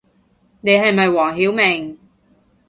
[0.61, 1.99] 你係咪黃曉明